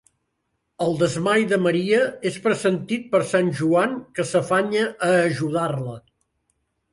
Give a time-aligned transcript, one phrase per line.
[0.85, 1.99] El desmai de Maria
[2.29, 5.97] és pressentit per sant Joan que s'afanya a ajudar-la.